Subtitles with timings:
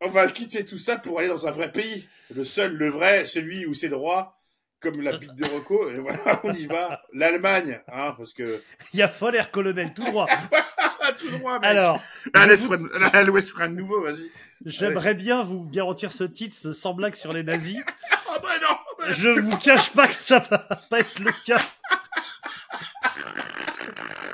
[0.00, 2.08] on va quitter tout ça pour aller dans un vrai pays.
[2.34, 4.38] Le seul, le vrai, celui où c'est droit,
[4.80, 5.88] comme la bite de Rocco.
[5.90, 7.02] Et voilà, on y va.
[7.12, 8.62] L'Allemagne, hein, parce que.
[8.92, 10.26] Il y a Foller colonel tout droit.
[11.18, 11.64] tout droit, mec.
[11.64, 12.00] Alors,
[12.34, 14.30] je laisse vous- un nouveau, vas-y.
[14.64, 17.78] j'aimerais bien vous garantir ce titre ce sans blague sur les nazis.
[18.12, 21.58] Ah bah non bah- Je vous cache pas que ça va pas être le cas.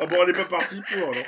[0.00, 1.22] Ah bon, on n'est pas parti pour, non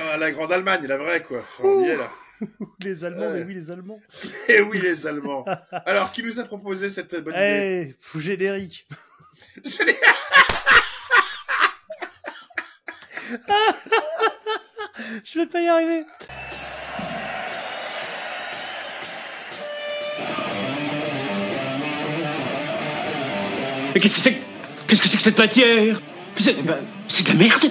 [0.00, 1.38] Ah, la grande Allemagne, la vraie, quoi.
[1.40, 2.10] Enfin, on y est, là.
[2.80, 3.40] Les Allemands, Ouais.
[3.40, 4.00] mais oui, les Allemands.
[4.48, 5.44] Eh oui, les Allemands.
[5.86, 8.86] Alors, qui nous a proposé cette bonne idée Eh, fou générique.
[15.24, 16.04] Je vais pas y arriver.
[23.94, 24.38] Mais qu'est-ce que c'est que-
[24.86, 26.00] Qu'est-ce que c'est que cette matière?
[26.38, 27.70] C'est ben, c'est de la merde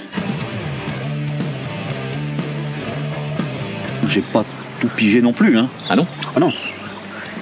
[4.10, 4.46] J'ai pas
[4.80, 5.70] tout pigé non plus, hein.
[5.90, 6.52] Ah non Ah non.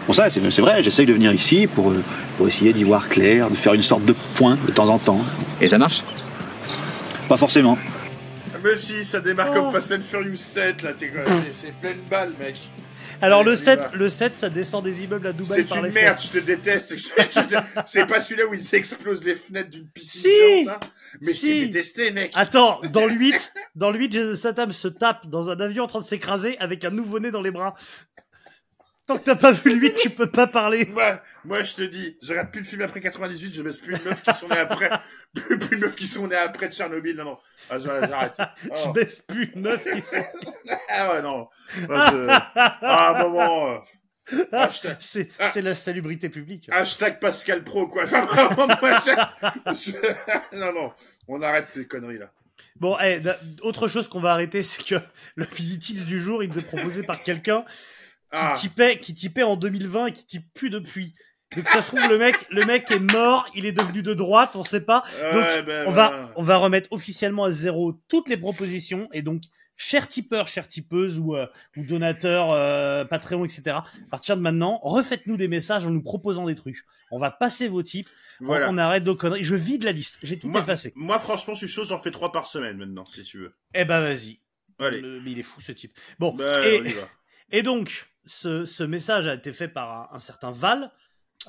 [0.07, 2.03] Bon ça, c'est vrai, j'essaye de venir ici pour, euh,
[2.37, 5.19] pour essayer d'y voir clair, de faire une sorte de point de temps en temps.
[5.61, 6.03] Et ça marche?
[7.27, 7.77] Pas forcément.
[8.63, 9.55] Mais si, ça démarre Oh.
[9.61, 12.55] comme Fast and Furious 7, là, t'es quoi C'est- C'est pleine balle, mec.
[13.21, 13.91] Alors le on y 7, va.
[13.93, 16.37] le 7, ça descend des immeubles à Dubaï C'est par les une merde, je te
[16.45, 16.95] déteste.
[17.85, 20.69] C'est pas celui-là où ils explosent les fenêtres d'une piscine Si.
[20.69, 20.79] hein.
[21.21, 21.47] Mais Si.
[21.47, 22.31] je t'ai détesté, mec.
[22.35, 25.87] Attends, dans le 8, dans le 8, Jason Statham se tape dans un avion en
[25.87, 27.73] train de s'écraser avec un nouveau-né dans les bras.
[29.07, 30.85] Tant que t'as pas vu le 8, tu peux pas parler.
[30.87, 34.03] Moi, moi, je te dis, j'aurais plus le film après 98, je baisse plus une
[34.03, 34.89] meuf qui sont nées après,
[35.35, 37.37] plus, plus une meuf qui sont nées après de Tchernobyl, non, non.
[37.69, 38.37] Ah, je- j'arrête.
[38.83, 40.23] Je baisse plus une meuf qui sont...
[40.89, 41.47] Ah ouais, non.
[41.75, 43.69] Je- Ah, un moment,
[44.31, 46.67] euh, hashtag, C'est, c'est la salubrité publique.
[46.71, 48.05] hashtag Pascal Pro, quoi.
[48.05, 50.93] Enfin, vraiment, moi, je- je- Non, non.
[51.27, 52.31] On arrête tes conneries, là.
[52.77, 54.95] Bon, eh, da- autre chose qu'on va arrêter, c'est que
[55.35, 57.63] le Pilitits du jour, il est proposé par quelqu'un
[58.31, 61.13] Ah, qui typait, qui typait en 2020 et qui type plus depuis.
[61.55, 64.55] Donc ça se trouve le mec, le mec est mort, il est devenu de droite,
[64.55, 65.03] on sait pas.
[65.31, 69.21] Donc ouais, ben, on va, on va remettre officiellement à zéro toutes les propositions et
[69.21, 69.43] donc
[69.77, 71.47] chers tipeurs, chères tipeuses ou, euh,
[71.77, 73.61] ou donateurs, euh, Patreon, etc.
[73.67, 76.79] À partir de maintenant, refaites-nous des messages en nous proposant des trucs.
[77.11, 78.09] On va passer vos types,
[78.41, 78.69] on- Voilà.
[78.69, 79.43] on, arrête nos conneries.
[79.43, 80.93] Je vide la liste, j'ai tout Moi, effacé.
[80.95, 83.55] moi, franchement, je suis chaud, j'en fais trois par semaine maintenant, si tu veux.
[83.73, 84.39] Eh ben vas-y.
[84.79, 84.99] Allez.
[85.01, 85.93] Le- mais il est fou ce type.
[86.19, 87.07] Bon, Ben, et, on y va.
[87.51, 90.91] et donc, ce, ce message a été fait par un, un certain Val,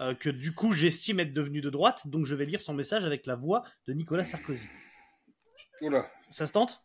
[0.00, 3.04] euh, que du coup j'estime être devenu de droite, donc je vais lire son message
[3.04, 4.68] avec la voix de Nicolas Sarkozy.
[5.82, 6.10] Oula.
[6.28, 6.82] Ça se tente?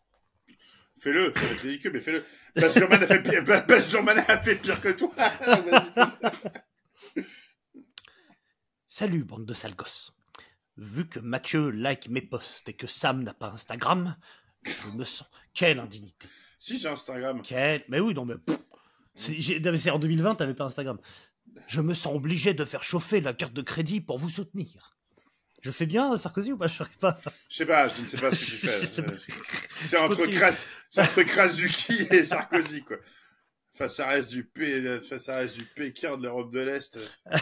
[0.97, 2.24] Fais-le, ça va être ridicule, mais fais-le.
[2.56, 3.96] Baz Luhrmann a fait pire, Baz-
[4.30, 5.12] a fait pire que toi.
[8.88, 10.13] Salut, bande de sales gosses.
[10.78, 14.16] Vu que Mathieu like mes posts et que Sam n'a pas Instagram,
[14.63, 15.30] je me sens.
[15.53, 16.28] Quelle indignité.
[16.59, 17.41] si j'ai Instagram.
[17.41, 17.84] Quelle.
[17.88, 18.35] Mais oui, non, mais.
[19.16, 20.97] C'est en 2020, t'avais pas Instagram.
[21.67, 24.95] Je me sens obligé de faire chauffer la carte de crédit pour vous soutenir.
[25.61, 26.67] Je fais bien, Sarkozy, ou pas?
[26.67, 27.19] Je n'arrive pas.
[27.50, 28.85] Je sais pas, je ne sais pas ce que tu fais.
[28.88, 29.05] Sais.
[29.81, 30.25] C'est entre.
[30.25, 30.66] Kras,
[30.97, 32.97] entre Krasuki et Sarkozy, quoi.
[33.73, 37.00] Enfin, ça reste du P, enfin, ça reste du Pékin de l'Europe de l'Est.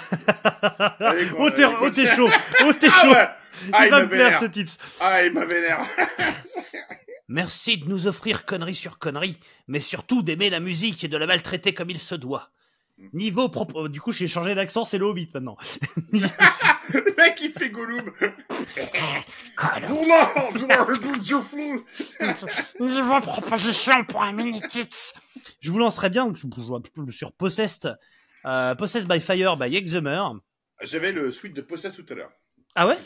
[1.38, 2.30] Oh, t'es oh, chaud?
[2.66, 3.12] Oh, t'es Ah chaud?
[3.12, 3.28] ouais.
[3.72, 4.74] Ah, Il il va m'a me plaire, ce titre.
[5.00, 5.80] Ah, il m'a vénère.
[7.30, 11.28] Merci de nous offrir conneries sur conneries, mais surtout d'aimer la musique et de la
[11.28, 12.50] maltraiter comme il se doit.
[13.14, 13.88] Niveau propre.
[13.88, 15.56] Du coup, j'ai changé d'accent, c'est le Hobbit maintenant.
[16.92, 18.12] Le mec, il fait Gollum.
[22.80, 25.14] Niveau proposition pour un mini-tits.
[25.60, 26.34] Je vous lancerai bien
[27.12, 27.96] sur Possessed,
[28.46, 30.24] euh, Possessed by Fire by Exhumer.
[30.82, 32.32] J'avais le suite de Possess tout à l'heure.
[32.74, 32.98] Ah ouais?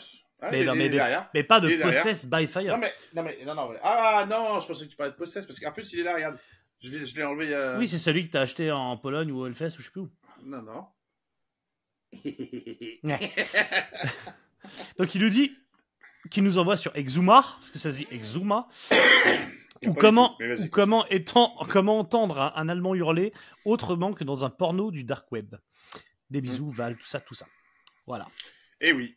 [0.46, 1.30] Ah, mais, non, derrière.
[1.48, 1.82] pas de.
[1.82, 2.72] Possessed by Fire.
[2.72, 5.16] Non mais, non mais, non non, mais- ah non, je pensais que tu parlais de
[5.16, 6.38] Possess parce qu'en plus il est là, regarde.
[6.80, 7.78] Je, l'ai enlevé a...
[7.78, 10.02] Oui, c'est celui que t'as acheté en Pologne ou au Hellfest ou je sais plus
[10.02, 10.10] où.
[10.44, 10.86] Non, non.
[14.98, 15.56] Donc il nous dit
[16.30, 18.68] qu'il nous envoie sur Exuma, parce que ça se dit Exuma,
[19.86, 23.32] ou comment, tout, ou comment, étant, comment entendre un, un Allemand hurler
[23.64, 25.54] autrement que dans un porno du dark web.
[26.30, 27.46] Des bisous, Val, tout ça, tout ça.
[28.06, 28.26] Voilà.
[28.80, 29.16] Eh oui.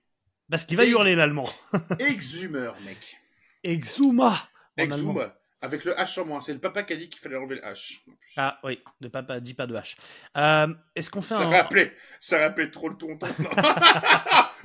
[0.50, 1.50] Parce qu'il va Et- hurler l'allemand.
[2.00, 3.18] Exhumeur, mec.
[3.64, 4.48] Exuma.
[4.78, 5.30] Exhume.
[5.60, 6.42] Avec le H en moins.
[6.42, 8.00] C'est le papa qui a dit qu'il fallait enlever le H.
[8.38, 9.96] Ah oui, ne pas, pas, dis pas de H.
[10.38, 11.50] Euh, Est-ce qu'on fait ça un...
[11.50, 13.18] rappelait, ça rappelait trop le ton.
[13.18, 13.50] ton- Non.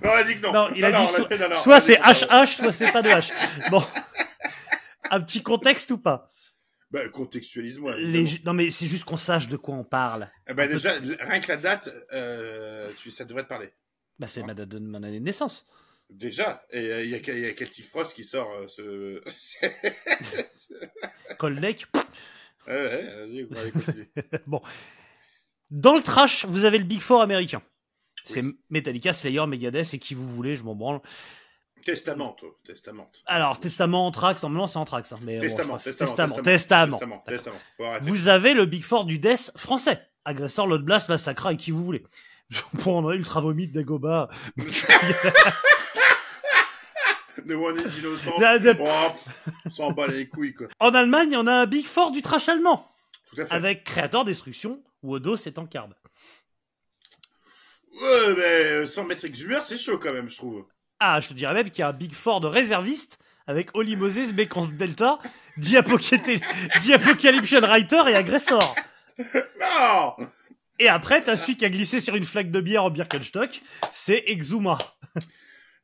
[0.04, 0.52] non, on a dit que non.
[0.52, 1.16] Non, il a non, dit on
[1.56, 2.26] soit, fait- dit c'est.
[2.26, 3.32] HH, soit c'est pas de H.
[3.70, 3.82] Bon.
[5.10, 6.28] Un petit contexte ou pas?
[6.90, 7.94] Bah, contextualise-moi.
[7.96, 8.40] Les...
[8.44, 10.30] Non mais c'est juste qu'on sache de quoi on parle.
[10.46, 13.72] Eh ben, déjà, rien que la date, euh, tu, ça devrait te parler.
[14.22, 15.66] Bah c'est ma date de mon année de naissance.
[16.08, 16.62] Déjà.
[16.70, 19.20] Et euh, il y a, a Celtic Frost qui sort euh, ce.
[21.38, 21.86] Cold Lake.
[22.68, 24.08] Ouais, ouais, vas-y, on va aller continuer.
[25.72, 27.60] Dans le trash, vous avez le Big Four américain.
[28.22, 31.00] C'est Metallica, Slayer, Megadeth et qui vous voulez, je m'en branle.
[31.84, 32.50] Testament, toi.
[32.64, 33.10] Testament.
[33.26, 35.10] Alors, Testament, Anthrax, normalement c'est Anthrax.
[35.12, 36.42] hein, mais bon, Testament, testament, Testament.
[36.44, 36.92] testament.
[36.92, 37.24] Testament.
[37.26, 37.58] Testament.
[37.76, 38.06] Faut arrêter.
[38.08, 40.00] Vous avez le Big Four du Death français.
[40.24, 42.04] Agresseur, Blast, Massacra et qui vous voulez.
[42.52, 44.28] Je prendrai Ultra Vomit, Dagoba.
[47.46, 48.30] Le One is innocent.
[49.64, 50.66] On s'en bat les couilles, quoi.
[50.78, 52.92] En Allemagne, on a un Big Four du trash allemand.
[53.30, 53.54] Tout à fait.
[53.54, 55.88] Avec Créateur Destruction, Wodo, c'est en card.
[58.02, 60.66] Ouais, mais euh, sans mettre Exhumer, c'est chaud quand même, je trouve.
[61.00, 63.96] Ah, je te dirais même qu'il y a un Big Four de réservistes avec Oli
[63.96, 65.18] Moses, Bécon Delta,
[65.56, 66.40] Diapocalyption
[66.80, 68.74] Diapocalyption Writer et Agressor.
[69.18, 70.16] Non
[70.82, 73.62] Et après, t'as celui qui a glissé sur une flaque de bière en Birkenstock,
[73.92, 74.78] c'est Exuma.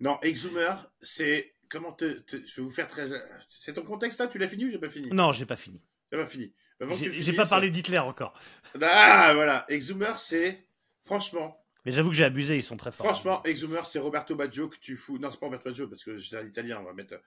[0.00, 1.54] Non, Exhumer, c'est.
[1.68, 3.08] Comment te, te- Je vais vous faire très.
[3.48, 5.08] C'est ton contexte là Tu l'as fini ou j'ai pas fini?
[5.10, 5.80] Non, j'ai pas fini.
[6.12, 6.52] J'ai pas fini.
[6.80, 8.32] Avant que J'ai pas parlé d'Hitler encore.
[8.80, 9.64] Ah, voilà.
[9.68, 10.64] Exhumer, c'est.
[11.02, 13.06] Franchement, Mais j'avoue que j'ai abusé, ils sont très forts.
[13.06, 15.18] franchement, Exhumer, c'est Roberto Baggio que tu fous.
[15.18, 16.78] Non, c'est pas Roberto Baggio parce que c'est un italien.
[16.80, 17.20] On va mettre,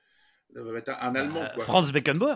[0.55, 1.65] on va mettre un, allemand, Euh, quoi.
[1.65, 2.35] Franz Beckenbauer?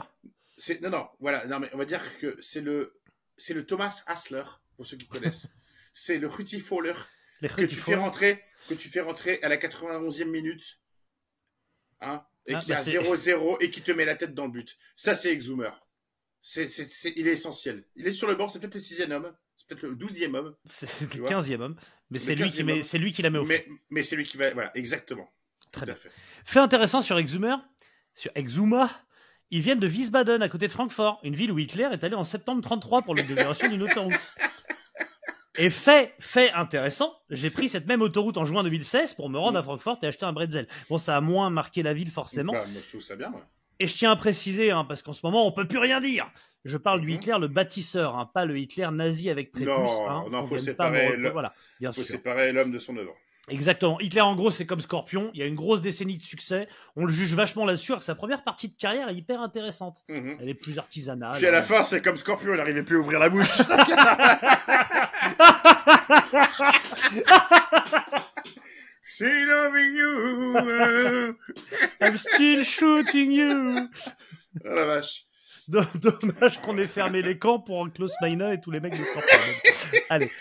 [0.82, 2.94] Non non voilà non mais on va dire que c'est le
[3.36, 4.44] c'est le Thomas Hassler
[4.76, 5.48] pour ceux qui connaissent.
[5.94, 6.94] c'est le Ruti Fowler
[7.42, 10.80] Les que tu fais rentrer que tu fais rentrer à la 91e minute.
[12.02, 14.46] Hein et Ah, qui bah, a c'est- 0-0 et qui te met la tête dans
[14.46, 14.78] le but.
[14.96, 15.70] Ça c'est Exhumer.
[16.42, 16.68] C'est
[17.16, 17.84] il est essentiel.
[17.96, 20.56] Il est sur le banc, c'est peut-être le sixième homme, c'est peut-être le douzième homme,
[20.66, 21.76] C'est le 15e homme.
[22.12, 23.50] Mais c'est lui, qui 15e met- c'est lui qui la met au fond.
[23.50, 25.32] mais mais c'est lui qui va voilà, exactement.
[25.72, 25.96] Très bien.
[25.96, 26.12] fait.
[26.46, 27.56] Fait intéressant sur Exhumer,
[28.14, 28.92] sur Exuma,
[29.52, 32.24] ils viennent de Wiesbaden, à côté de Francfort, une ville où Hitler est allé en
[32.24, 34.14] septembre 33 pour l'inauguration d'une autoroute.
[35.58, 39.58] Et fait, fait intéressant, j'ai pris cette même autoroute en juin 2016 pour me rendre
[39.58, 40.68] à Francfort et acheter un bretzel.
[40.90, 42.52] Bon, ça a moins marqué la ville forcément.
[42.54, 43.42] Bah, moi je trouve ça bien moi.
[43.80, 46.30] Et je tiens à préciser, hein, parce qu'en ce moment, on peut plus rien dire.
[46.64, 47.14] Je parle du Mhm.
[47.14, 49.68] Hitler le bâtisseur, hein, pas le Hitler nazi avec prépuce.
[49.70, 52.06] Non, hein, non, faut pas le- Voilà, bien Faut sûr.
[52.16, 53.14] séparer l'homme de son œuvre.
[53.48, 54.00] Exactement.
[54.00, 55.30] Hitler, en gros, c'est comme Scorpion.
[55.36, 56.68] Il y a une grosse décennie de succès.
[56.96, 57.94] On le juge vachement là-dessus.
[58.02, 60.00] Sa première partie de carrière est hyper intéressante.
[60.10, 60.38] Mhm.
[60.42, 61.38] Elle est plus artisanale.
[61.38, 63.62] Puis à la fin, c'est comme Scorpion, il n'arrivait plus à ouvrir la bouche.
[69.04, 71.36] See loving you.
[72.02, 73.88] I'm still shooting you.
[74.66, 75.24] Oh la vache.
[75.68, 79.04] Do- Dommage qu'on ait fermé les camps pour Klaus Meine et tous les mecs de
[79.04, 79.40] Scorpion.
[80.10, 80.32] Allez.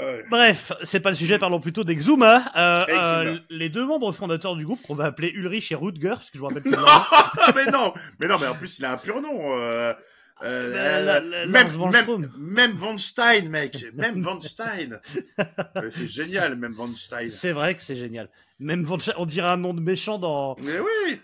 [0.00, 0.24] Ah ouais.
[0.30, 2.50] Bref, c'est pas le sujet, parlons plutôt d'Exuma.
[2.56, 3.18] Euh, Exuma.
[3.24, 6.38] euh, les deux membres fondateurs du groupe, qu'on va appeler Ulrich et Rutger, parce que
[6.38, 6.74] je me rappelle plus.
[6.78, 9.38] Ah, mais non, mais non, mais en plus, il a un pur nom.
[9.58, 9.92] Euh,
[10.42, 13.84] euh, La- la- la- même, même, même Von Stein, mec.
[13.94, 14.98] Même Von Stein.
[15.38, 17.28] Euh, c'est génial, même Von Stein.
[17.28, 18.28] C'est vrai que c'est génial.
[18.58, 21.20] Même Sch- on dirait un nom de méchant dans, Mais oui.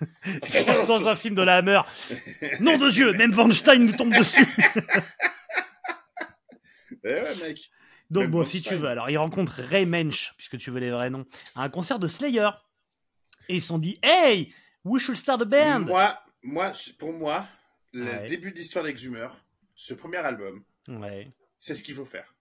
[0.88, 1.80] dans un film de la Hammer.
[2.60, 4.46] Nom de Dieu, même Von Stein nous tombe dessus.
[7.04, 7.70] Eh ouais, mec.
[8.10, 10.90] Donc Même bon, si tu veux, alors il rencontre Ray Mensch, puisque tu veux les
[10.90, 12.48] vrais noms, à un concert de Slayer.
[13.48, 14.54] Et ils se sont dit, hey,
[14.84, 15.80] we should start a band.
[15.80, 17.46] Moi, moi, pour moi,
[17.92, 18.28] le Ouais.
[18.28, 19.28] début de l'histoire d'Exhumer,
[19.74, 22.32] ce premier album, Ouais, c'est ce qu'il faut faire.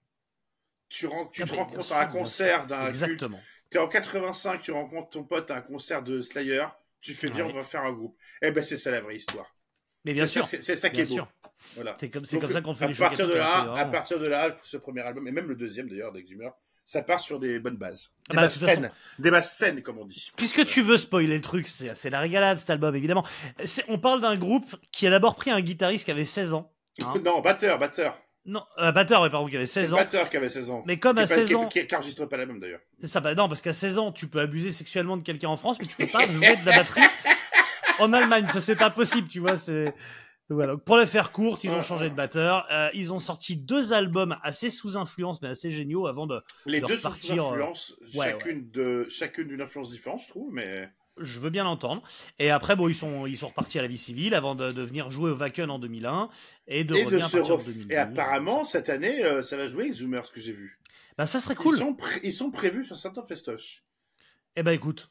[0.88, 3.40] Tu, ren- tu Ah te ben, rencontres à un concert d'un exactement.
[3.72, 6.66] T'es en 85, tu rencontres ton pote à un concert de Slayer.
[7.02, 7.52] Tu fais viens, Ouais.
[7.52, 8.16] on va faire un groupe.
[8.44, 9.56] Eh ben, c'est ça la vraie histoire.
[10.06, 11.14] Mais bien sûr, C'est ça qui est beau.
[11.16, 11.28] sûr.
[11.76, 11.96] Voilà.
[12.00, 14.28] C'est comme, c'est ça qu'on fait à les partir de là, c'est à partir de
[14.28, 16.50] là, ce premier album et même le deuxième d'ailleurs d'Exhumer,
[16.86, 19.52] ça part sur des bonnes bases, Ah des bah, de bases façon- saines, des bases
[19.52, 20.32] saines comme on dit.
[20.38, 23.26] Puisque tu veux spoiler le truc, c'est c'est la régalade cet album, évidemment.
[23.64, 26.72] C'est- On parle d'un groupe qui a d'abord pris un guitariste qui avait 16 ans.
[27.02, 28.18] Hein non, batteur, batteur.
[28.48, 29.98] Non, un batteur, ouais, pardon, qui avait C'est 16 le ans.
[29.98, 30.84] batteur qui avait 16 ans.
[30.86, 32.82] Mais comme à est pas- 16 qui est- ans, qui, qui enregistre pas l'album d'ailleurs.
[33.02, 35.58] c'est ça, bah non, parce qu'à 16 ans, tu peux abuser sexuellement de quelqu'un en
[35.58, 37.02] France, mais tu peux pas jouer de la batterie
[37.98, 38.46] en Allemagne.
[38.54, 39.58] Ça, c'est pas possible, tu vois.
[39.58, 39.96] C'est
[40.50, 40.74] voilà.
[40.74, 42.66] Donc, pour le faire court, ils ont changé de batteur.
[42.72, 46.42] Euh, ils ont sorti deux albums assez sous influence, mais assez géniaux avant de.
[46.66, 50.28] Les de deux repartir, sous influence, euh, ouais, chacune de chacune d'une influence différente, je
[50.30, 52.04] trouve, mais Je veux bien l'entendre.
[52.40, 54.82] Et après, bon, ils sont, ils sont repartis à la vie civile avant de, de
[54.84, 56.30] venir jouer au Wacken en 2001
[56.68, 57.92] et de et de se partir de ref- 2012.
[57.92, 60.80] et apparemment cette année euh, ça va jouer Exhumer ce que j'ai vu.
[61.18, 61.74] Bah, ça serait cool.
[61.74, 63.84] Ils sont pré- ils sont prévus sur certains festoches.
[64.58, 65.10] Eh ben écoute.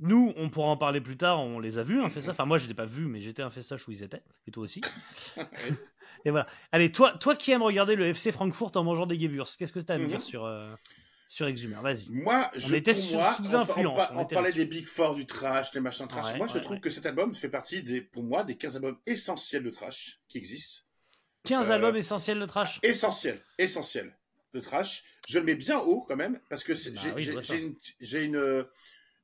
[0.00, 2.32] Nous, on pourra en parler plus tard, on les a vus, un festoche.
[2.32, 4.50] Enfin, moi, je les ai pas vus, mais j'étais un festoche où ils étaient, et
[4.50, 4.80] toi aussi.
[6.24, 6.46] et voilà.
[6.72, 9.78] Allez, toi, toi qui aimes regarder le FC Francfort en mangeant des Gewürz, qu'est-ce que
[9.80, 10.74] tu as à me dire sur, euh,
[11.28, 12.08] sur Exhumer Vas-y.
[12.10, 15.14] Moi, je, était sous- moi, sous on influence, On, on on parlait des Big Four,
[15.14, 16.32] du trash, des machins trash.
[16.32, 16.80] Ouais, moi, je trouve ouais.
[16.80, 20.38] que cet album fait partie des, pour moi, des 15 albums essentiels de trash qui
[20.38, 20.82] existent.
[21.44, 22.80] 15 Euh, albums essentiels de trash?
[22.82, 24.12] Essentiel, essentiel
[24.54, 25.04] de trash.
[25.28, 28.66] Je le mets bien haut quand même parce que Bah j'ai oui, une,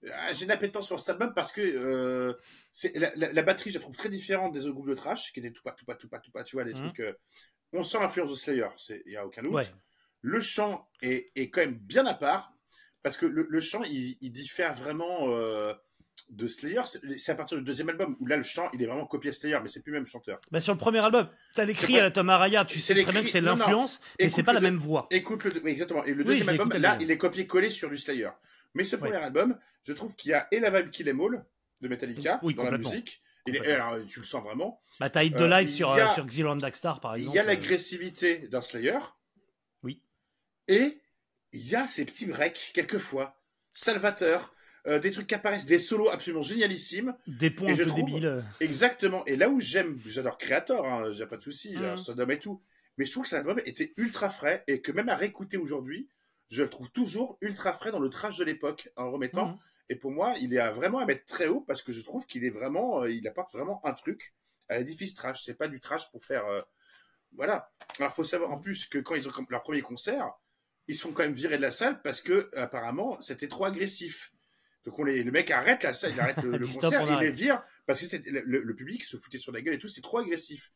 [0.04, 2.34] j'ai une, Ah, J'ai une appétence pour cet album parce que euh,
[2.73, 5.32] c'est la, la- la batterie, je la trouve très différente des autres groupes de trash,
[5.32, 6.80] qui étaient tout pas, tout pas, tout pas, tout pas, tu vois, des Mhm.
[6.92, 7.00] trucs.
[7.00, 7.12] euh,
[7.73, 8.66] on sent l'influence de Slayer,
[9.06, 9.52] il y a aucun doute.
[9.52, 9.66] Ouais.
[10.20, 12.52] Le chant est, est quand même bien à part
[13.02, 15.75] parce que le, le chant, il, il diffère vraiment euh,
[16.30, 16.80] de Slayer.
[17.18, 19.58] C'est à partir du deuxième album où là, le chant, il est vraiment copié Slayer,
[19.62, 20.40] mais c'est plus le même chanteur.
[20.50, 22.78] Bah, sur le premier album, t'as les C'est cris pas- à la Tom Araya, tu
[22.80, 25.06] sais les très bien que c'est l'influence, mais c'est pas la même voix.
[25.11, 26.04] Écoute le, oui, exactement.
[26.04, 28.30] Et le Oui, deuxième album, là, il est copié-collé sur du Slayer.
[28.74, 31.44] Mais ce premier album, je trouve qu'il y a et la vibe Kill Em All
[31.80, 33.20] de Metallica Oui, dans la musique.
[33.46, 34.80] Il alors, tu le sens vraiment.
[34.98, 37.16] Bah, t'as Hit the Euh, Light il sur, a- euh, sur Xylo and Dagstar, par
[37.16, 37.36] Il exemple.
[37.36, 38.98] y a euh, l'agressivité d'un Slayer.
[39.82, 40.00] Oui.
[40.66, 40.98] Et
[41.52, 43.38] il y a ces petits breaks, quelquefois,
[43.74, 44.54] salvateurs,
[44.86, 47.14] euh, des trucs qui apparaissent, des solos absolument génialissimes.
[47.26, 48.26] Des points et je trouve- débiles.
[48.26, 48.40] euh.
[48.60, 49.24] Exactement.
[49.26, 52.62] Et là où j'aime, j'adore Creator, hein, j'ai pas de souci, euh, Sodom et tout.
[52.96, 56.08] Mais je trouve que cet album était ultra frais et que même à réécouter aujourd'hui,
[56.50, 59.48] je le trouve toujours ultra frais dans le trash de l'époque en remettant.
[59.48, 59.58] Mhm.
[59.90, 62.26] Et pour moi, il est à vraiment à mettre très haut parce que je trouve
[62.26, 64.34] qu'il est vraiment, euh, il apporte vraiment un truc
[64.68, 65.42] à l'édifice trash.
[65.44, 66.62] C'est pas du trash pour faire, euh,
[67.32, 67.70] voilà.
[67.98, 70.32] Alors faut savoir en plus que quand ils ont leur premier concert,
[70.88, 74.32] ils se font quand même virer de la salle parce que apparemment c'était trop agressif.
[74.84, 77.30] Donc on les, le mec arrête la salle, il arrête le, concert, on il les
[77.30, 80.18] vire parce que le- le public se foutait sur la gueule et tout, c'est trop
[80.18, 80.72] agressif.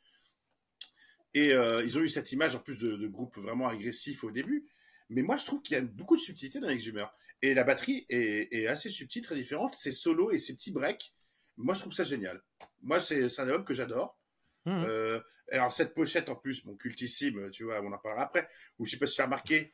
[1.35, 4.31] Et euh, ils ont eu cette image en plus de, de groupe vraiment agressif au
[4.31, 4.67] début.
[5.11, 7.07] Mais moi je trouve qu'il y a beaucoup de subtilité dans Exhumer.
[7.41, 9.77] Et la batterie est, est assez subtile, très différente.
[9.77, 11.15] Ses solos et ses petits breaks,
[11.57, 12.43] moi je trouve ça génial.
[12.83, 14.19] Moi c'est un album que j'adore.
[14.67, 14.85] Mhm.
[14.87, 18.49] Euh, alors cette pochette en plus, mon cultissime, tu vois, on en parlera après.
[18.79, 19.73] Ou je sais pas si tu as remarqué,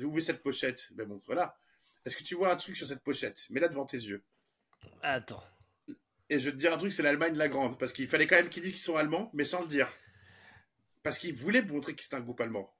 [0.00, 0.88] où est cette pochette?
[0.92, 1.56] Ben montre-la.
[2.04, 3.46] Est-ce que tu vois un truc sur cette pochette?
[3.50, 4.22] Mets-la devant tes yeux.
[5.02, 5.42] Attends.
[6.30, 7.78] Et je vais te dire un truc, c'est l'Allemagne la grande.
[7.78, 9.88] Parce qu'il fallait quand même qu'ils disent qu'ils sont allemands, mais sans le dire.
[11.02, 12.74] Parce qu'ils voulaient montrer que c'était un groupe allemand.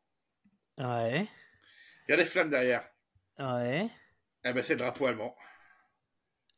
[0.79, 1.27] Ouais.
[2.09, 2.89] Il y a des flammes derrière.
[3.39, 3.87] Ouais.
[4.45, 5.37] Eh ben c'est le drapeau allemand.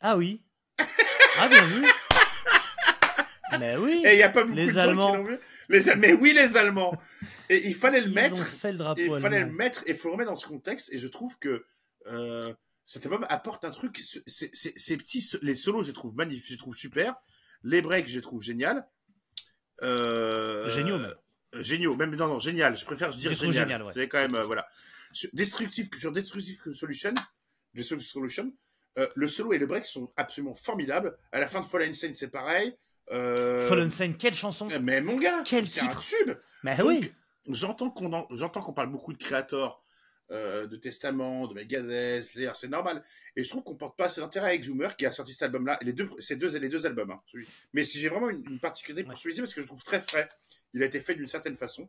[0.01, 0.43] Ah oui.
[1.39, 1.87] ah, bien vu.
[3.59, 4.03] Mais oui.
[4.07, 5.11] Et il n'y a pas beaucoup Les de gens Allemands.
[5.11, 5.39] qui l'ont vu.
[5.69, 5.95] Les...
[5.97, 6.97] Mais oui, les Allemands.
[7.49, 8.41] Et il fallait le Ils mettre.
[8.41, 10.37] ont fait le drapeau Et il fallait le mettre et il faut le remettre dans
[10.37, 10.93] ce contexte.
[10.93, 11.67] Et je trouve que
[12.07, 12.55] euh,
[12.87, 14.01] cet album apporte un truc.
[14.27, 17.17] Ces petits, les solos, je les trouve magnifiques, je les trouve super.
[17.65, 18.89] Les breaks, je les trouve génial.
[19.83, 21.15] Euh, Géniaux, même.
[21.55, 22.77] Euh, géniaux, même non, non, génial.
[22.77, 23.53] Je préfère dire génial.
[23.65, 23.93] génial, ouais.
[23.95, 24.69] C'est quand même euh, voilà.
[25.13, 27.15] Sur Destructive, sur Destructive Solution,
[27.99, 28.53] Solution,
[28.99, 31.17] euh, le solo et le break sont absolument formidables.
[31.33, 32.77] À la fin de Fallen Saint, c'est pareil.
[33.13, 36.37] Euh, Fallen Saint, quelle chanson Mais mon gars, Quel c'est un titre tube.
[36.63, 37.01] Mais Donc, oui.
[37.49, 39.83] J'entends qu'on en- j'entends qu'on parle beaucoup de Creator,
[40.31, 43.03] euh, de Testament, de Megadeth, c'est normal.
[43.35, 45.79] Et je trouve qu'on porte pas assez d'intérêt à Exhumer qui a sorti cet album-là.
[45.83, 47.11] Les deux, c'est deux, les deux albums.
[47.13, 47.49] hein, celui.
[47.73, 50.29] Mais si j'ai vraiment une, une particularité pour celui-ci parce que je trouve très frais.
[50.75, 51.89] Il a été fait d'une certaine façon.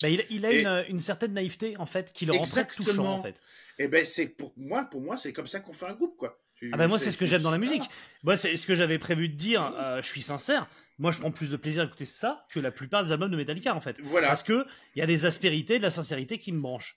[0.00, 3.04] Bah, il, il a une, une certaine naïveté, en fait, qui le rend très touchant,
[3.04, 3.34] en fait.
[3.78, 6.38] Et ben c'est pour moi, pour moi, c'est comme ça qu'on fait un groupe, quoi.
[6.72, 7.82] Ah bah moi c'est ce que j'aime dans la musique.
[7.84, 7.92] Ah.
[8.22, 9.74] Moi c'est ce que j'avais prévu de dire.
[9.76, 10.68] euh, je suis sincère.
[10.96, 13.36] Moi je prends plus de plaisir à écouter ça que la plupart des albums de
[13.36, 13.96] Metallica en fait.
[14.00, 14.28] Voilà.
[14.28, 14.64] Parce que
[14.94, 16.96] il y a des aspérités, de la sincérité qui me branchent.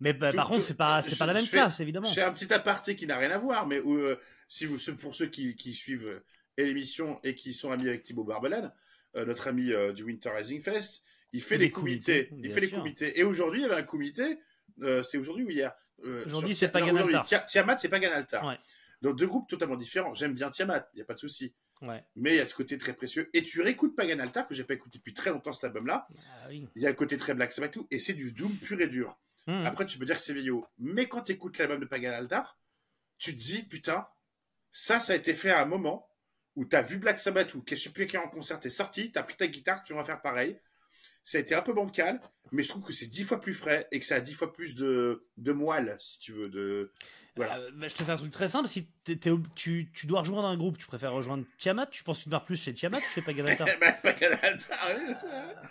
[0.00, 2.06] Mais bah, Tout- par contre c'est pas c'est pas la même classe évidemment.
[2.06, 4.18] C'est un petit aparté qui n'a rien à voir, mais où, euh,
[4.48, 6.24] si vous, pour ceux qui, qui suivent euh,
[6.56, 8.68] l'émission et qui sont amis avec Thibaut Barbelan, euh,
[9.24, 11.02] notre ami euh, du Winter Rising Fest,
[11.32, 12.28] il fait Et des comités.
[12.28, 12.78] comités, Il fait sûr.
[12.78, 13.18] comités.
[13.18, 14.38] Et aujourd'hui, il y avait un comité.
[14.82, 15.72] euh, c'est aujourd'hui ou hier
[16.04, 17.26] Euh, Aujourd'hui, c'est Pagan non, aujourd'hui, Altar.
[17.44, 18.44] Tia- Tiamat, c'est Pagan Altar.
[18.46, 18.58] Ouais.
[19.02, 20.12] Donc deux groupes totalement différents.
[20.14, 21.54] J'aime bien Tiamat, il n'y a pas de souci.
[21.82, 22.02] Ouais.
[22.16, 23.30] Mais il y a ce côté très précieux.
[23.32, 26.06] Et tu réécoutes Pagan Altar, que j'ai pas écouté depuis très longtemps cet album-là.
[26.16, 26.66] Ah oui.
[26.74, 27.86] Il y a le côté très Black Sabbath tout.
[27.90, 29.18] Et c'est du Doom pur et dur.
[29.46, 29.64] Hmm.
[29.66, 30.66] Après, tu peux dire que c'est vieillot.
[30.78, 32.58] Mais quand tu écoutes l'album de Pagan Altar,
[33.18, 34.06] tu te dis, putain,
[34.72, 36.08] ça, ça a été fait à un moment
[36.56, 38.60] où tu as vu Black Sabbath ou que je sais plus qui est en concert,
[38.60, 40.58] t'es sorti, t'as pris ta guitare, tu vas faire pareil.
[41.24, 42.20] Ça a été un peu bancal,
[42.52, 44.52] mais je trouve que c'est dix fois plus frais et que ça a dix fois
[44.52, 46.48] plus de, de moelle, si tu veux.
[46.50, 46.92] De...
[47.34, 47.56] Voilà.
[47.58, 48.68] Euh, bah, je te fais un truc très simple.
[48.68, 48.88] Si
[49.54, 52.40] tu, tu dois rejoindre un groupe, tu préfères rejoindre Tiamat Tu penses que tu vas
[52.40, 53.64] plus chez Tiamat ou chez Paganata
[54.02, 55.68] Pagan Altar, oui, c'est-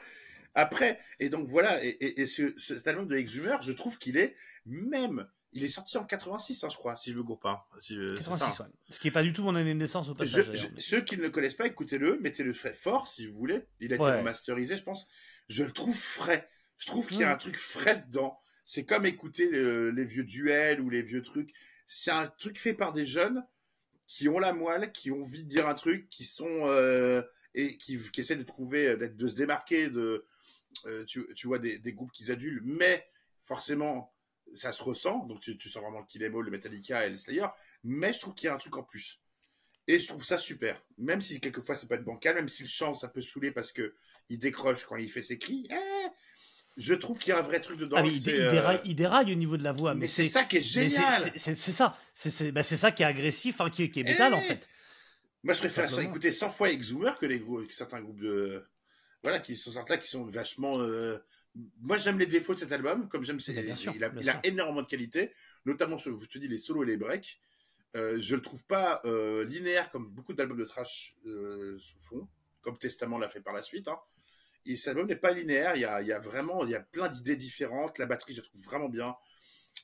[0.56, 3.98] Après, et donc voilà, et, et- et ce, ce- cet album de Exhumer, je trouve
[4.00, 4.36] qu'il est
[4.66, 5.28] même.
[5.55, 7.67] Il est sorti en 86, hein, je crois, si je me gourre pas.
[7.79, 8.65] Si, euh, c'est ça, 86, ouais.
[8.89, 10.45] Ce qui est pas du tout mon année de naissance au passage.
[10.51, 13.62] je- mais- ceux qui ne le connaissent pas, écoutez-le, mettez-le fort si vous voulez.
[13.79, 14.17] Il a été Ouais.
[14.19, 15.07] remasterisé, je pense.
[15.48, 16.48] Je le trouve frais.
[16.77, 18.39] Je trouve qu'il y a un truc frais dedans.
[18.65, 21.51] C'est comme écouter le- les vieux duels ou les vieux trucs.
[21.88, 23.45] C'est un truc fait par des jeunes
[24.07, 27.22] qui ont la moelle, qui ont envie de dire un truc, qui sont euh,
[27.55, 30.25] et qui, qui essaient de trouver, euh, de se démarquer de,
[30.86, 33.05] euh, tu, tu vois, des, des groupes qu'ils adulent, mais
[33.41, 34.12] forcément,
[34.55, 35.25] ça se ressent.
[35.25, 37.45] Donc tu, tu sens vraiment le Kill Em All, le Metallica et le Slayer.
[37.83, 39.19] Mais je trouve qu'il y a un truc en plus.
[39.88, 40.81] Et je trouve ça super.
[40.98, 43.72] Même si quelquefois ça peut être bancal, même si le chant ça peut saouler parce
[43.72, 43.93] que
[44.29, 45.67] il décroche quand il fait ses cris.
[45.69, 45.75] Eh
[46.77, 47.98] Je trouve qu'il y a un vrai truc dedans.
[48.00, 49.93] Ah, mais il, c'est, dé- il euh, déraille, il déraille au niveau de la voix.
[49.93, 51.31] Mais, Mais, c'est ça qui est génial.
[51.36, 51.98] c'est- ça.
[52.13, 54.41] C'est bah, c'est ça qui est agressif, hein, qui, est- qui est métal Eh en
[54.41, 54.67] fait.
[55.43, 58.63] Moi, je préfère ça écouter 100 fois Exhumer que les que certains groupes de,
[59.22, 61.17] voilà, qui sont sortis là, qui sont vachement, euh,
[61.81, 64.10] moi, j'aime les défauts de cet album, comme j'aime ses, Bah, bien sûr, il a,
[64.10, 64.41] bien il a sûr.
[64.45, 65.31] énormément de qualité,
[65.65, 67.39] notamment, je, je te dis, les solos et les breaks.
[67.95, 72.27] Euh, je le trouve pas euh, linéaire comme beaucoup d'albums de trash euh, sous fond,
[72.62, 73.88] comme Testament l'a fait par la suite.
[73.88, 74.00] Hein.
[74.65, 75.75] Et cet album n'est pas linéaire.
[75.75, 78.00] Il y a, il y a vraiment, il y a plein d'idées différentes.
[78.00, 79.15] La batterie, je la trouve vraiment bien.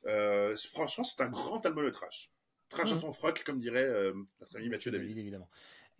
[0.05, 2.31] Euh, franchement, c'est un grand album de trash.
[2.69, 3.01] Trash à Mhm.
[3.01, 5.17] ton froc, comme dirait euh, notre ami Mathieu David.
[5.17, 5.49] évidemment.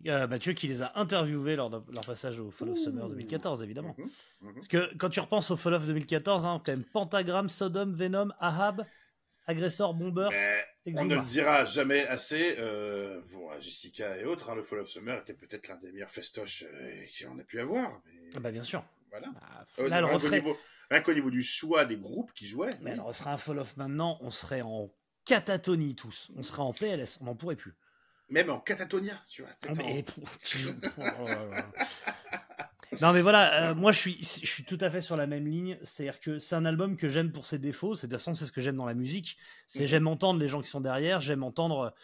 [0.04, 3.10] Mathieu qui les a interviewés lors de leur passage au Fall of Summer Ouh.
[3.10, 3.94] 2014, évidemment.
[3.98, 4.08] Mhm,
[4.40, 4.54] mhm.
[4.54, 8.32] Parce que quand tu repenses au Fall of 2014, hein, quand même Pentagram, Sodom, Venom,
[8.40, 8.86] Ahab,
[9.46, 10.28] Agresseur, Bomber,
[10.94, 12.56] on ne le dira jamais assez.
[12.58, 13.20] Euh,
[13.60, 17.04] Jessica et autres, hein, le Fall of Summer était peut-être l'un des meilleurs festoches euh,
[17.20, 18.00] qu'on a pu avoir.
[18.06, 18.82] Mais Ah bah bien sûr.
[19.10, 19.28] voilà.
[19.34, 20.56] Bah, Euh, là, rien qu'au niveau,
[20.90, 22.70] rien qu'au niveau du choix des groupes qui jouaient.
[22.80, 22.96] mais oui.
[22.96, 24.90] elle referait un Fall of maintenant, on serait en
[25.24, 26.30] catatonie tous.
[26.36, 27.74] On serait en PLS, on n'en pourrait plus.
[28.30, 29.50] Même en catatonia, tu vois.
[29.66, 30.04] Ah, en- mais-
[30.98, 31.28] oh.
[33.00, 35.46] Non mais voilà, euh, moi je suis, je suis tout à fait sur la même
[35.46, 38.34] ligne, c'est-à-dire que c'est un album que j'aime pour ses défauts, c'est de toute façon
[38.34, 39.36] c'est ce que j'aime dans la musique,
[39.68, 39.86] c'est Mhm.
[39.88, 41.94] j'aime entendre les gens qui sont derrière, j'aime entendre...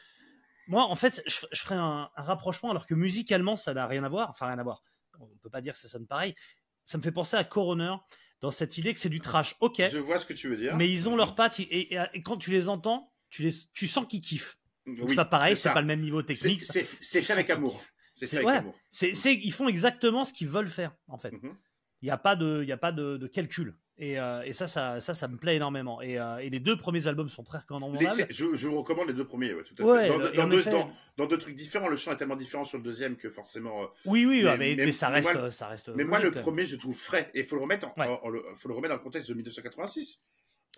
[0.69, 4.05] Moi en fait je, je ferais un, un rapprochement alors que musicalement ça n'a rien
[4.05, 4.85] à voir, enfin rien à voir,
[5.19, 6.37] on peut pas dire que ça sonne pareil,
[6.85, 7.97] ça me fait penser à Coroner
[8.41, 10.77] dans cette idée que c'est du trash, ok, Je vois ce que tu veux dire.
[10.77, 13.89] mais ils ont leurs pattes et, et- et quand tu les entends, tu, les, tu
[13.89, 14.57] sens qu'ils kiffent.
[14.87, 16.63] Oui, c'est pas pareil, c'est pas le même niveau technique.
[16.63, 16.85] c'est-
[17.23, 17.83] fait avec amour.
[18.15, 19.41] C'est fait C'est- avec ouais.
[19.43, 21.33] ils font exactement ce qu'ils veulent faire, en fait.
[21.33, 21.55] Mhm.
[22.03, 23.75] Il n'y a pas de, y a pas de, de calcul.
[23.99, 26.03] Et, euh, et ça, ça, ça, ça me plaît énormément.
[26.03, 28.27] Et, euh, et les deux premiers albums sont très Les- recommandables.
[28.29, 30.37] je, je vous recommande les deux premiers, ouais, tout à Ouais, fait.
[30.37, 32.85] Dans, deux, effet- dans- dans deux trucs différents, le chant est tellement différent sur le
[32.85, 33.83] deuxième que forcément.
[33.85, 35.89] euh, Oui, oui, Mais- ouais, mais, mais- mais ça reste, moi- ça reste.
[35.89, 37.31] mais moi, le logique, premier, je trouve frais.
[37.33, 38.07] Et il faut le remettre, en, Ouais.
[38.07, 40.23] en- en le, faut le remettre dans le contexte de 1986.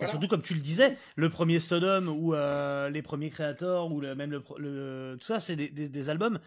[0.01, 4.01] Et surtout, comme tu le disais, le premier Sodom ou euh, les premiers créateurs ou
[4.01, 6.39] le, même le, tout ça, c'est des, des- des albums,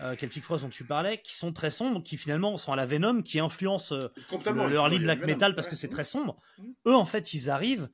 [0.00, 2.86] euh, Celtic Frost dont tu parlais, qui sont très sombres, qui finalement sont à la
[2.86, 4.08] Venom, qui influencent euh,
[4.68, 6.40] le, early black metal parce que c'est très sombre.
[6.58, 6.74] Mhm.
[6.86, 7.88] Eux, en fait, ils arrivent.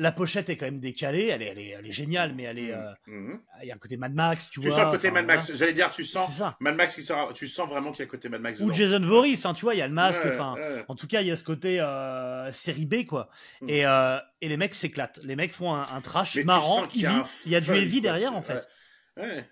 [0.00, 2.58] La pochette est quand même décalée, elle est, elle est, elle est géniale, mais elle
[2.60, 3.40] est, euh, Mhm.
[3.62, 4.76] il y a un côté Mad Max, tu, Tu vois.
[4.76, 5.52] sens le côté Mad Max.
[5.56, 6.56] J'allais dire, tu sens C'est ça.
[6.60, 8.66] Mad Max qui sort, tu sens vraiment qu'il y a le côté Mad Max Ou
[8.66, 8.74] dedans.
[8.74, 10.54] Jason Voorhees, tu vois, il y a le masque, enfin.
[10.54, 10.84] ouais.
[10.86, 13.28] En tout cas, il y a ce côté euh, série B, quoi.
[13.60, 13.68] Mm.
[13.70, 15.18] Et, euh, et les mecs s'éclatent.
[15.24, 17.70] Les mecs font un, un trash Mais marrant, qu'il y a Il y a du
[17.72, 18.68] heavy derrière, c'est- en fait.
[19.16, 19.50] Ouais.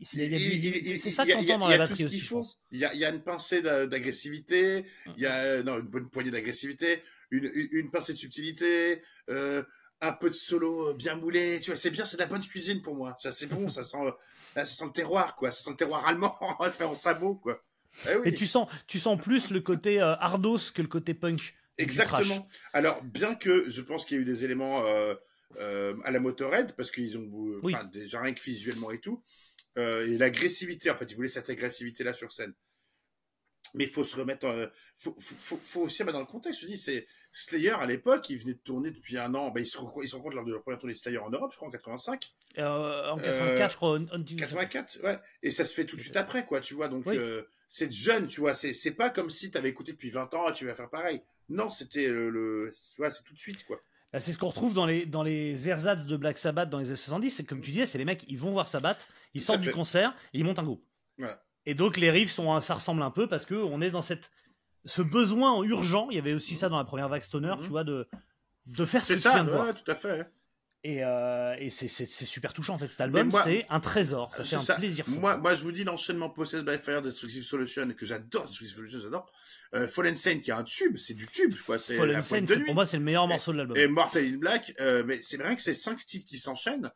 [0.00, 1.78] Il il Il- il- il- C'est il- ça il qu'on il entend dans il la
[1.78, 2.22] batterie aussi.
[2.70, 4.84] Il y a, il y a une pincée d'a- d'agressivité,
[5.16, 9.64] il y a non, une bonne poignée d'agressivité, une, une, une pincée de subtilité, euh,
[10.00, 11.60] un peu de solo euh, bien moulé.
[11.60, 13.16] Tu vois, c'est bien, c'est de la bonne cuisine pour moi.
[13.20, 14.12] Ça, C'est bon, ça sent, euh,
[14.54, 15.50] ça sent le terroir, quoi.
[15.50, 16.36] Ça sent le terroir allemand,
[16.70, 17.62] fait en sabot, quoi.
[18.08, 18.28] Eh oui.
[18.28, 21.54] Et tu sens, tu sens plus le côté euh, hardos que le côté punk.
[21.78, 22.48] Exactement.
[22.72, 25.14] Alors, bien que je pense qu'il y a eu des éléments euh,
[25.60, 27.28] euh, à la Motorhead, parce qu'ils ont,
[27.62, 27.74] Oui.
[27.92, 29.22] déjà rien que visuellement et tout,
[29.76, 32.52] et l'agressivité, en fait, ils voulaient cette agressivité-là sur scène.
[33.74, 36.62] Mais il faut se remettre, faut, faut, faut, faut aussi remettre dans le contexte.
[36.62, 37.06] Je dis, c'est
[37.38, 39.50] Slayer à l'époque, ils venaient de tourner depuis un an.
[39.50, 41.50] Ben, ils, se, rencontrent- ils se rencontrent lors de leur première tournée Slayer en Europe,
[41.52, 42.32] je crois, en 85.
[42.58, 43.98] Euh, en Euh, 84, je crois.
[44.12, 45.18] on- 84, ouais.
[45.42, 46.88] Et ça se fait tout de suite après, quoi, tu vois.
[46.88, 47.16] Donc, Oui.
[47.16, 48.54] euh, c'est jeune, tu vois.
[48.54, 51.20] C'est, pas comme si t'avais écouté depuis 20 ans et tu vas faire pareil.
[51.48, 53.80] Non, c'était le, le- tu vois, c'est tout de suite, quoi.
[54.12, 56.86] Bah, c'est ce qu'on retrouve dans les, dans les ersatz de Black Sabbath dans les
[56.88, 57.30] années 70.
[57.30, 60.14] C'est comme tu disais, c'est les mecs, ils vont voir Sabbath, ils sortent du concert
[60.32, 60.82] et ils montent un groupe.
[61.18, 61.28] Ouais.
[61.66, 64.30] Et donc les riffs sont, ça ressemble un peu parce que on est dans cette,
[64.84, 66.08] ce besoin urgent.
[66.10, 67.62] Il y avait aussi ça dans la première vague Stoner, Mhm.
[67.62, 68.08] tu vois, de,
[68.66, 69.66] de faire ce que tu ça, viens de voir.
[69.66, 70.26] ouais, tout à fait.
[70.84, 72.86] Et, euh, et c'est, super touchant en fait.
[72.86, 74.32] Cet album, c'est un trésor.
[74.32, 74.74] Ça C'est fait un ça.
[74.76, 75.04] plaisir.
[75.06, 75.10] fou.
[75.18, 78.98] Moi, moi, je vous dis l'enchaînement Possessed by Fire, Destructive Solution, que j'adore, Destructive Solution,
[79.00, 79.28] j'adore.
[79.74, 81.78] Euh, Fallen Saint, qui est un tube, c'est du tube, quoi.
[81.78, 83.76] Fallen Saint, pour moi, c'est le meilleur morceau de l'album.
[83.76, 86.92] Et Mortal in Black, euh, mais c'est vrai que c'est cinq titres qui s'enchaînent.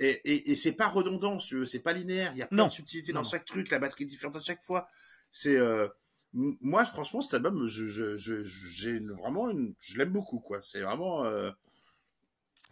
[0.00, 2.32] Et, et, et c'est pas redondant, c'est pas linéaire.
[2.34, 2.66] Il y a plein Non.
[2.66, 4.88] de subtilités Non, dans chaque truc, la batterie est différente à chaque fois.
[5.30, 5.86] C'est, euh,
[6.32, 10.60] moi, franchement, cet album, je, je, je, j'ai une- vraiment une, je l'aime beaucoup, quoi.
[10.62, 11.50] C'est vraiment, euh,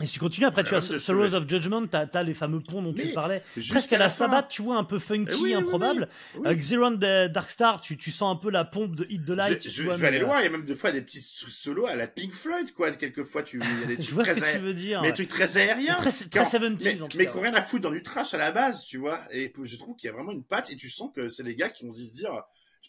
[0.01, 2.81] Et si tu continues, après, tu as Sorrows of Judgment, t'as, t'as les fameux ponts
[2.83, 3.43] dont tu parlais.
[3.57, 4.11] jusqu'à Presque à la, la.
[4.11, 6.09] Sabbath, tu vois, un peu funky, Eh oui, improbable.
[6.37, 6.57] oui.
[6.57, 9.55] Xeron de Dark Star, tu, tu sens un peu la pompe de Hit the Light.
[9.57, 10.93] je, tu je- vois, je vais aller euh, loin, il y a même des fois
[10.93, 12.93] des petits solos à la Pink Floyd, quoi.
[12.93, 14.75] Quelquefois, tu, il y a des Je trucs vois ce très, que aé- tu veux
[14.75, 15.01] dire.
[15.03, 15.13] mais ouais.
[15.15, 15.97] trucs très aériens.
[15.97, 18.35] Très, très en- 70s mais, en tout mais qui rien à foutre dans du trash
[18.35, 19.19] à la base, tu vois.
[19.33, 21.57] Et je trouve qu'il y a vraiment une patte et tu sens que c'est les
[21.57, 22.31] gars qui ont dû se dire,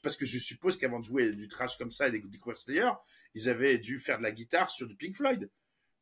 [0.02, 2.90] parce que je suppose qu'avant de jouer du trash comme ça et de découvrir Slayer,
[3.36, 5.50] ils avaient dû faire de la guitare sur du Pink Floyd.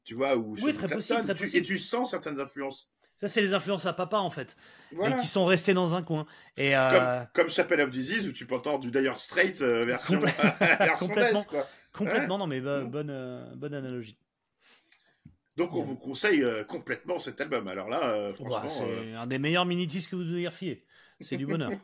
[0.03, 1.57] Tu vois, ou sur Oui, du très possible, très Tu- possible.
[1.57, 2.89] Et tu sens certaines influences.
[3.17, 4.55] Ça, c'est les influences à papa, en fait.
[4.91, 5.17] Voilà.
[5.17, 6.25] Et qui sont restés dans un coin.
[6.55, 9.85] Et, euh, Comme, comme Chapel of Disease où tu peux entendre du Dire Straits euh,
[9.85, 10.19] version,
[10.79, 11.43] version Complètement.
[11.43, 11.67] quoi.
[11.93, 14.17] Complètement, non mais bo- bonne, euh, bonne analogie.
[15.55, 17.67] Donc on vous conseille euh, complètement cet album.
[17.67, 18.69] Alors là, euh, franchement.
[18.69, 20.85] C'est euh, un des meilleurs mini-disques que vous devez refiler.
[21.19, 21.71] C'est du bonheur.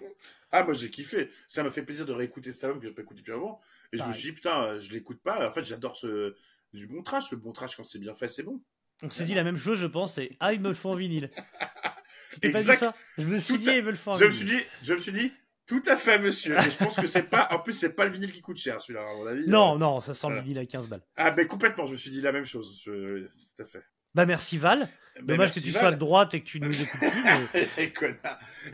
[0.55, 1.31] Ah, moi j'ai kiffé.
[1.49, 3.59] Ça m'a fait plaisir de réécouter cet album que j'ai pas écouté depuis un moment.
[3.91, 5.47] Et je me suis dit, putain, euh, je l'écoute pas.
[5.47, 6.35] En fait, j'adore ce
[6.73, 7.31] du bon trash.
[7.31, 8.61] Le bon trash, quand c'est bien fait, c'est bon.
[9.01, 10.95] On s'est dit la même chose, je pense, et ah, ils me le font en
[10.95, 11.31] vinyle.
[11.81, 11.95] Pas
[12.41, 12.77] dit Exact.
[12.79, 14.45] ça Je me suis Tout dit, à- ils me le font en Je me suis
[14.45, 15.31] dit, je me suis dit,
[15.65, 16.55] tout à fait, monsieur.
[16.59, 18.79] Et je pense que c'est pas, en plus, c'est pas le vinyle qui coûte cher,
[18.79, 19.47] celui-là, à mon avis.
[19.47, 21.01] Non, Euh, non, ça sent le vinyle à 15 balles.
[21.15, 22.79] Ah, ben complètement, je me suis dit la même chose.
[22.85, 23.83] Je- Tout à fait.
[24.15, 24.87] Bah merci Val.
[25.21, 25.81] Ben, Dommage que tu Val.
[25.81, 27.23] sois de droite et que tu nous écoutes plus.
[27.53, 28.19] mais-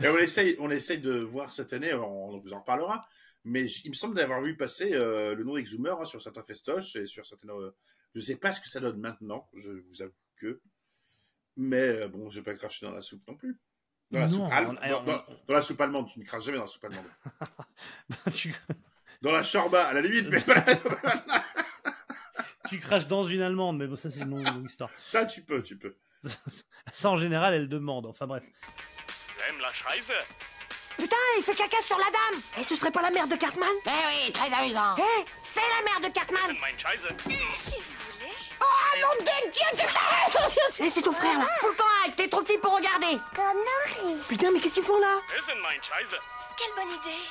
[0.02, 3.06] Et on essaye, on essaye de voir cette année, on, on vous en parlera.
[3.44, 6.96] Mais il me semble d'avoir vu passer euh, le nom d'Exhumer hein, sur certains festoches
[6.96, 7.50] et sur certaines.
[7.50, 7.70] euh,
[8.14, 10.60] je sais pas ce que ça donne maintenant, je vous avoue que.
[11.56, 13.58] Mais euh, bon, je vais pas cracher dans la soupe non plus.
[14.10, 16.58] Dans la, Non, soupe, on- dans, dans- dans la soupe allemande, tu ne craches jamais
[16.58, 17.06] dans la soupe allemande.
[18.34, 18.54] tu,
[19.22, 21.44] Dans la chorba, à la limite, mais pas la-
[22.70, 24.90] tu craches dans une allemande, mais bon, ça c'est une longue, longue histoire.
[25.04, 25.96] ça tu peux, tu peux.
[26.92, 28.06] Ça en général, elle demande.
[28.06, 28.44] Enfin bref.
[29.38, 30.12] J'aime la Scheiße.
[30.96, 33.68] Putain, il fait caca sur la dame Et ce serait pas la mère de Cartman
[33.86, 33.90] Eh
[34.26, 34.96] oui, très amusant.
[34.98, 37.08] Eh, c'est la mère de Cartman sind mein Scheiße.
[37.58, 38.34] Si vous voulez.
[38.60, 42.28] Oh, nom de Dieu, c'est Eh, c'est ton frère, là Fous le camp, Ike, t'es
[42.28, 44.20] trop petit pour regarder Connerie.
[44.28, 45.20] Putain, mais qu'est-ce qu'ils font, là?
[45.62, 46.16] Mein Scheiße.
[46.56, 47.24] Quelle bonne idée.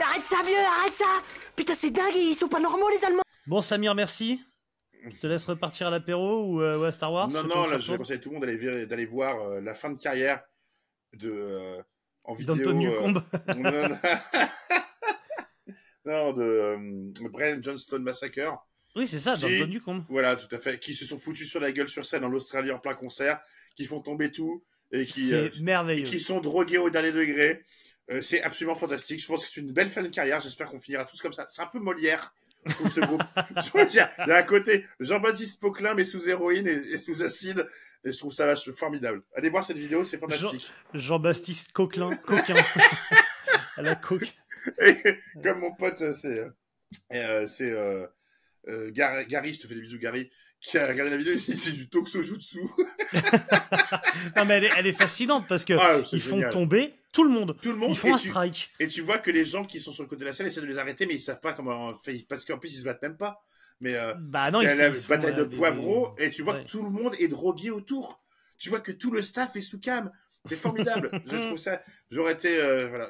[0.00, 1.22] Arrête ça, vieux, arrête ça
[1.56, 4.40] Putain, c'est dingue, ils sont pas normaux, les Allemands Bon, Samir, merci.
[5.04, 7.28] Je te laisse repartir à l'apéro ou, euh, ou à Star Wars.
[7.30, 10.42] Non, non, là, je conseille tout le monde d'aller voir euh, la fin de carrière
[11.14, 11.82] de euh,
[12.24, 12.56] en vidéo.
[12.56, 13.22] D'Anton euh, Newcombe.
[13.56, 13.98] non, non.
[16.04, 18.58] Non, de euh, Brian Johnston Massacre.
[18.96, 20.04] Oui, c'est ça, Qui- d'Anton Newcombe.
[20.08, 20.78] Voilà, tout à fait.
[20.78, 23.40] Qui se sont foutus sur la gueule sur scène en Australie en plein concert,
[23.76, 26.04] qui font tomber tout et qui, euh, C'est merveilleux.
[26.04, 27.64] qui sont drogués au dernier degré.
[28.10, 29.20] Euh, c'est absolument fantastique.
[29.20, 30.40] Je pense que c'est une belle fin de carrière.
[30.40, 31.46] J'espère qu'on finira tous comme ça.
[31.48, 32.34] C'est un peu Molière.
[32.66, 33.22] Je trouve ce groupe.
[33.74, 37.68] Il y a un côté Jean-Baptiste Poquelin, mais sous héroïne et, et sous acide.
[38.04, 39.22] Et je trouve ça vache formidable.
[39.34, 40.72] Allez voir cette vidéo, c'est fantastique.
[40.94, 42.16] Jean-Baptiste Coquelin.
[42.16, 42.54] Coquin.
[43.76, 44.32] à la coque.
[44.80, 44.96] Et
[45.42, 46.48] comme mon pote, euh, c'est, euh,
[47.12, 48.06] euh, c'est euh,
[48.68, 51.40] euh, Gar- Gary, je te fais des bisous, Gary, qui a regardé la vidéo, il
[51.44, 52.60] dit c'est du toxo jutsu.
[54.36, 57.30] Non, mais elle est, elle est fascinante parce que Ah, ils font tomber tout le
[57.30, 57.56] monde.
[57.60, 57.90] Tout le monde.
[57.90, 58.70] Ils font un tu- strike.
[58.80, 60.60] Et tu vois que les gens qui sont sur le côté de la scène essaient
[60.60, 61.92] de les arrêter, mais ils savent pas comment
[62.28, 63.42] parce qu'en plus ils se battent même pas.
[63.80, 66.64] Mais euh, Bah non, il la font, bataille de des- poivreaux, et tu vois Ouais.
[66.64, 68.20] que tout le monde est drogué autour.
[68.58, 70.10] Tu vois que tout le staff est sous cam.
[70.46, 71.10] C'est formidable.
[71.26, 71.82] je trouve ça.
[72.10, 73.08] J'aurais été, euh, voilà,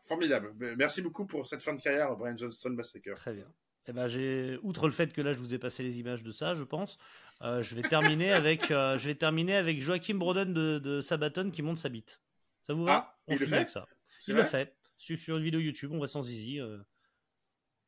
[0.00, 0.52] formidable.
[0.78, 3.14] Merci beaucoup pour cette fin de carrière, Brian Johnston Massacre.
[3.14, 3.46] Très bien.
[3.88, 6.32] Eh ben, j'ai, outre le fait que là, je vous ai passé les images de
[6.32, 6.98] ça, je pense,
[7.42, 11.50] euh, je vais terminer avec, euh, je vais terminer avec Joachim Broden de, de Sabaton
[11.52, 12.20] qui monte sa bite.
[12.66, 13.86] Ça vous va Ah, On il le finit fait avec ça.
[14.26, 14.74] Il le fait.
[14.96, 16.60] Sur, sur une vidéo YouTube, on va sans zizi.
[16.60, 16.78] euh.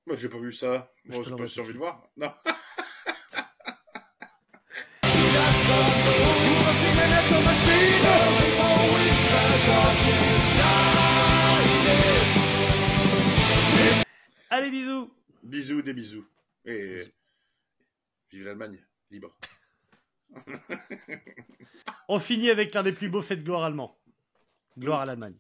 [0.07, 0.93] Moi, j'ai pas vu ça.
[1.05, 2.09] Moi, j'ai pas tout de envie de voir.
[2.17, 2.33] Non.
[14.51, 15.13] Allez, bisous
[15.43, 16.27] Bisous, des bisous.
[16.65, 17.01] Et
[18.31, 18.79] vive l'Allemagne,
[19.11, 19.37] libre.
[22.09, 23.98] On finit avec l'un des plus beaux faits de gloire allemands.
[24.79, 25.35] Gloire à l'Allemagne.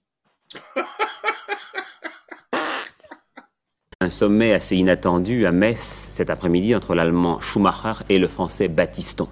[4.00, 9.28] Un sommet assez inattendu à Metz cet après-midi entre l'allemand Schumacher et le français Battiston.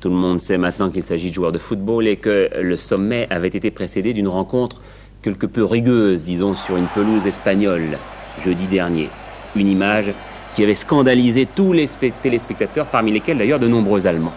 [0.00, 3.28] Tout le monde sait maintenant qu'il s'agit de joueurs de football et que le sommet
[3.30, 4.82] avait été précédé d'une rencontre
[5.22, 7.96] quelque peu rigueuse, disons, sur une pelouse espagnole,
[8.44, 9.08] jeudi dernier.
[9.54, 10.12] Une image
[10.54, 11.88] qui avait scandalisé tous les
[12.22, 14.34] téléspectateurs, parmi lesquels d'ailleurs de nombreux Allemands.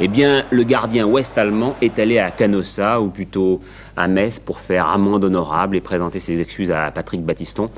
[0.00, 3.60] Eh bien, le gardien ouest-allemand est allé à Canossa, ou plutôt
[3.96, 7.68] à Metz, pour faire amende honorable et présenter ses excuses à Patrick Battiston,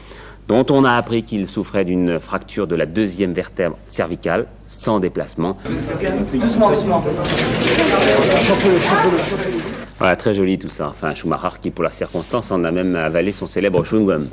[0.46, 5.56] dont on a appris qu'il souffrait d'une fracture de la deuxième vertèbre cervicale, sans déplacement.
[9.98, 10.88] Voilà, très joli tout ça.
[10.88, 14.26] Enfin, Schumacher qui, pour la circonstance, en a même avalé son célèbre chewing-gum.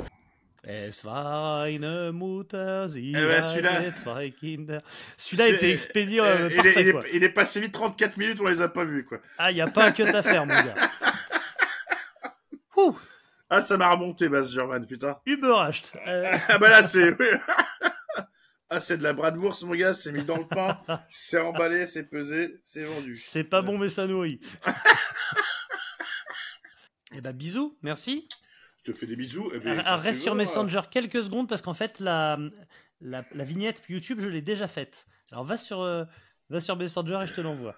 [0.70, 4.82] Es war eine Mutter, sie Eh ben, celui-là- zwei Kinder.
[5.16, 7.02] Celui-là a été expédié Euh, il, est, parfait, il, est, quoi.
[7.14, 9.18] il est passé vite 34 minutes, on les a pas vus, quoi.
[9.38, 10.74] Ah, il n'y a pas que à faire, mon gars.
[12.76, 12.94] Ouh,
[13.48, 15.18] Ah, ça m'a remonté, Bas German, putain.
[15.24, 15.90] Überrascht.
[16.06, 17.16] Euh, Ah, bah là, c'est.
[18.68, 20.78] ah, c'est de la bratwurst, mon gars, c'est mis dans le pain,
[21.10, 23.16] c'est emballé, c'est pesé, c'est vendu.
[23.16, 24.38] c'est pas bon, mais ça nourrit.
[27.14, 28.28] Eh ben, bisous, merci.
[28.84, 29.50] Je te fais des bisous.
[29.54, 30.36] eh tu reste sur hein.
[30.36, 32.38] Messenger quelques secondes parce qu'en fait, la,
[33.00, 35.06] la, la vignette YouTube, je l'ai déjà faite.
[35.32, 36.04] Alors, va sur, euh,
[36.48, 37.76] va sur Messenger et je te l'envoie.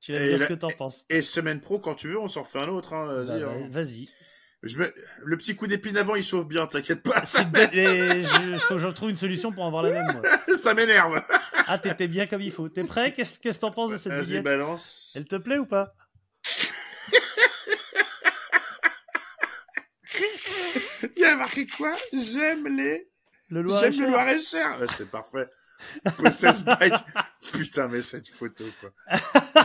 [0.00, 1.04] Tu vas me dire la- ce que t'en penses.
[1.08, 3.40] Et semaine pro, quand tu veux, on s'en fait un autre, hein, vas-y.
[3.40, 3.60] Bah, hein.
[3.70, 4.08] bah, Vas-y.
[4.62, 4.86] Je me...
[5.24, 7.24] Le petit coup d'épine avant, il chauffe bien, t'inquiète pas.
[7.26, 10.12] Ça, Et je, faut que je trouve une solution pour avoir la même.
[10.12, 10.22] moi.
[10.56, 11.22] ça m'énerve.
[11.66, 12.68] Ah, t'étais bien comme il faut.
[12.68, 13.12] T'es prêt?
[13.12, 14.44] Qu'est-ce que t'en penses de cette Vas-y, vignette?
[14.44, 15.12] balance.
[15.16, 15.94] Elle te plaît ou pas?
[21.16, 21.94] Il y a marqué quoi?
[22.12, 23.08] J'aime les...
[23.48, 24.80] Le J'aime le Loir-et-Cher.
[24.80, 25.48] Ouais, c'est parfait.
[26.18, 26.64] Possess.
[27.52, 28.90] Putain, mais cette photo, quoi.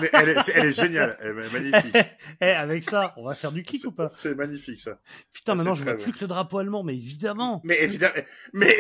[0.02, 1.18] Mais elle est, elle est géniale.
[1.20, 1.98] Elle est magnifique.
[2.42, 4.08] Eh, avec ça, on va faire du clic ou pas?
[4.08, 5.00] C'est magnifique, ça.
[5.34, 7.62] Putain, Ah, maintenant je vois plus que le drapeau allemand, mais évidemment.
[7.64, 8.14] Mais évidemment,
[8.54, 8.76] mais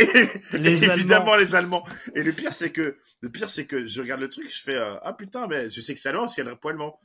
[0.54, 1.36] Les évidemment Allemands.
[1.38, 1.84] les Allemands.
[2.16, 4.76] Et le pire c'est que le pire c'est que je regarde le truc, je fais
[4.76, 6.70] euh, ah putain mais je sais que c'est allemand parce qu'il y a le drapeau
[6.70, 7.00] allemand.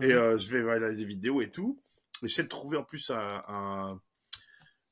[0.00, 0.12] Et Mhm.
[0.12, 1.80] euh, je vais regarder des vidéos et tout.
[2.22, 4.00] Et j'essaie de trouver en plus un, un-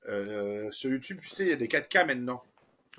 [0.09, 2.43] euh, sur YouTube, tu sais, il y a des 4K maintenant.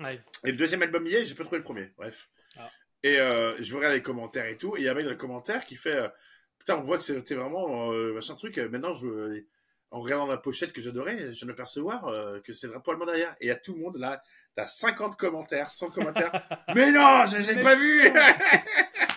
[0.00, 0.20] Ouais.
[0.44, 1.90] Et le deuxième album y est, j'ai pas trouvé le premier.
[1.96, 2.28] Bref.
[2.56, 2.70] Ah.
[3.02, 4.76] Et euh, je regarde les commentaires et tout.
[4.76, 6.08] Et il y a un mec dans les commentaires qui fait euh,
[6.58, 8.58] Putain, on voit que c'était vraiment machin truc.
[8.58, 9.42] Maintenant, je,
[9.90, 13.06] en regardant la pochette que j'adorais, je viens de m'apercevoir que c'est le drapeau allemand
[13.06, 13.34] derrière.
[13.40, 14.20] Et il y a tout le monde là.
[14.54, 16.32] T'as 50 commentaires, 100 commentaires.
[16.74, 18.12] Mais non, je l'ai pas vu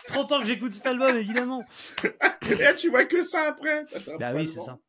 [0.05, 1.65] 30 ans que j'écoute cet album, évidemment.
[2.49, 3.85] Et là, tu vois que ça après.
[4.19, 4.79] Bah oui, c'est ça.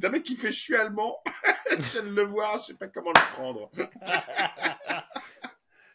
[0.00, 1.18] T'as un mec qui fait Je suis allemand.
[1.70, 3.70] je viens de le voir, je sais pas comment le prendre.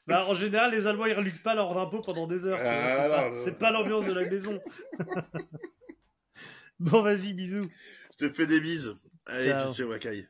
[0.08, 2.58] Bah, en général, les Allemands, ils reluquent pas leur drapeau pendant des heures.
[2.62, 4.58] Ah, pas, c'est pas l'ambiance de la maison.
[6.80, 7.70] bon, vas-y, bisous.
[8.14, 8.96] Je te fais des bises.
[9.26, 9.74] Allez, Ciao.
[9.74, 10.26] ciao, Wakai.